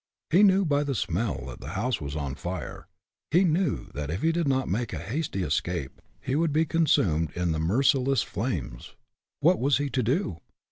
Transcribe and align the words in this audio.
He 0.31 0.41
knew 0.41 0.65
by 0.65 0.83
the 0.83 0.95
smell 0.95 1.45
that 1.45 1.61
the 1.61 1.73
house 1.77 2.01
was 2.01 2.15
on 2.15 2.33
fire; 2.33 2.87
he 3.29 3.43
knew 3.43 3.85
that 3.93 4.09
if 4.09 4.23
he 4.23 4.31
did 4.31 4.47
not 4.47 4.67
make 4.67 4.93
a 4.93 4.97
hasty 4.97 5.43
escape 5.43 6.01
he 6.19 6.35
would 6.35 6.51
be 6.51 6.65
consumed 6.65 7.29
in 7.33 7.51
the 7.51 7.59
merciless 7.59 8.23
flames. 8.23 8.95
What 9.41 9.59
was 9.59 9.77
he 9.77 9.91
to 9.91 10.01
do? 10.01 10.37